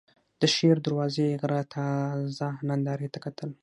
د 0.39 0.43
شېر 0.55 0.77
دروازې 0.85 1.27
غره 1.41 1.61
تازه 1.75 2.47
نندارې 2.69 3.07
ته 3.13 3.19
کتل. 3.25 3.49